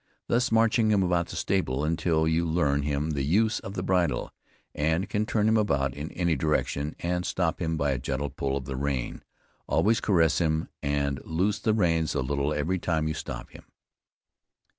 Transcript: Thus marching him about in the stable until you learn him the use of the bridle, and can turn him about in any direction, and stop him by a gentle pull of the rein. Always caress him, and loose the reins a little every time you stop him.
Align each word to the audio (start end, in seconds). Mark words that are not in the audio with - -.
Thus 0.25 0.51
marching 0.51 0.89
him 0.89 1.03
about 1.03 1.27
in 1.27 1.29
the 1.29 1.35
stable 1.35 1.85
until 1.85 2.27
you 2.27 2.43
learn 2.43 2.81
him 2.81 3.11
the 3.11 3.21
use 3.21 3.59
of 3.59 3.75
the 3.75 3.83
bridle, 3.83 4.33
and 4.73 5.07
can 5.07 5.27
turn 5.27 5.47
him 5.47 5.57
about 5.57 5.93
in 5.93 6.09
any 6.13 6.35
direction, 6.35 6.95
and 7.01 7.23
stop 7.23 7.61
him 7.61 7.77
by 7.77 7.91
a 7.91 7.99
gentle 7.99 8.31
pull 8.31 8.57
of 8.57 8.65
the 8.65 8.75
rein. 8.75 9.21
Always 9.67 10.01
caress 10.01 10.39
him, 10.39 10.69
and 10.81 11.23
loose 11.23 11.59
the 11.59 11.75
reins 11.75 12.15
a 12.15 12.21
little 12.21 12.51
every 12.51 12.79
time 12.79 13.07
you 13.07 13.13
stop 13.13 13.51
him. 13.51 13.65